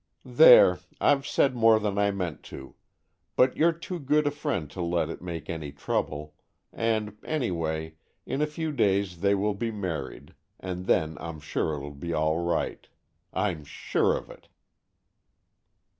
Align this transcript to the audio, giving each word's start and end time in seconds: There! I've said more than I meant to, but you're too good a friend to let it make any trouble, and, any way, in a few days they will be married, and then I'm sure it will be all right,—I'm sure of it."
There! 0.25 0.79
I've 0.99 1.27
said 1.27 1.55
more 1.55 1.79
than 1.79 1.99
I 1.99 2.09
meant 2.09 2.41
to, 2.45 2.73
but 3.35 3.55
you're 3.55 3.71
too 3.71 3.99
good 3.99 4.25
a 4.25 4.31
friend 4.31 4.67
to 4.71 4.81
let 4.81 5.11
it 5.11 5.21
make 5.21 5.47
any 5.47 5.71
trouble, 5.71 6.33
and, 6.73 7.15
any 7.23 7.51
way, 7.51 7.97
in 8.25 8.41
a 8.41 8.47
few 8.47 8.71
days 8.71 9.19
they 9.19 9.35
will 9.35 9.53
be 9.53 9.69
married, 9.69 10.33
and 10.59 10.87
then 10.87 11.17
I'm 11.19 11.39
sure 11.39 11.73
it 11.75 11.81
will 11.81 11.91
be 11.91 12.13
all 12.15 12.39
right,—I'm 12.43 13.63
sure 13.63 14.17
of 14.17 14.31
it." 14.31 14.47